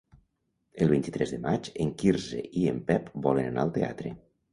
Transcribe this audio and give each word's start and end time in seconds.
El 0.85 0.87
vint-i-tres 0.91 1.33
de 1.33 1.37
maig 1.43 1.69
en 1.85 1.91
Quirze 2.03 2.39
i 2.63 2.65
en 2.71 2.79
Pep 2.87 3.13
volen 3.27 3.51
anar 3.51 3.67
al 3.67 3.75
teatre. 3.77 4.15